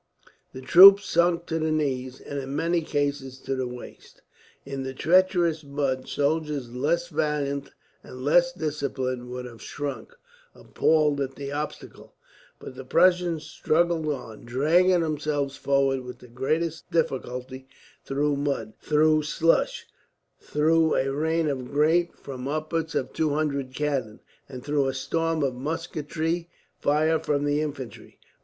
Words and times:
The 0.51 0.61
troops 0.61 1.05
sunk 1.07 1.45
to 1.45 1.59
the 1.59 1.71
knee, 1.71 2.09
and 2.25 2.39
in 2.39 2.55
many 2.55 2.81
cases 2.81 3.37
to 3.41 3.55
the 3.55 3.67
waist, 3.67 4.23
in 4.65 4.81
the 4.81 4.95
treacherous 4.95 5.63
mud. 5.63 6.07
Soldiers 6.09 6.71
less 6.75 7.09
valiant 7.09 7.69
and 8.03 8.25
less 8.25 8.51
disciplined 8.51 9.29
would 9.29 9.45
have 9.45 9.61
shrunk, 9.61 10.15
appalled 10.55 11.21
at 11.21 11.35
the 11.35 11.51
obstacle; 11.51 12.15
but 12.57 12.73
the 12.73 12.83
Prussians 12.83 13.43
struggled 13.43 14.07
on, 14.07 14.43
dragging 14.43 15.01
themselves 15.01 15.55
forward 15.55 16.01
with 16.01 16.17
the 16.17 16.27
greatest 16.27 16.89
difficulty 16.89 17.67
through 18.03 18.37
mud, 18.37 18.73
through 18.81 19.21
slush, 19.21 19.85
through 20.39 20.95
a 20.95 21.09
rain 21.13 21.47
of 21.47 21.69
grape 21.71 22.15
from 22.15 22.47
upwards 22.47 22.95
of 22.95 23.13
two 23.13 23.35
hundred 23.35 23.71
cannon, 23.75 24.19
and 24.49 24.65
through 24.65 24.87
a 24.87 24.95
storm 24.95 25.43
of 25.43 25.53
musketry 25.53 26.49
fire 26.79 27.19
from 27.19 27.45
the 27.45 27.61
infantry. 27.61 28.17